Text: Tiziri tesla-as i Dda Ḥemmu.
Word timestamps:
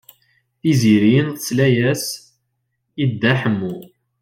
Tiziri 0.59 1.17
tesla-as 1.35 2.05
i 3.03 3.05
Dda 3.09 3.33
Ḥemmu. 3.41 3.75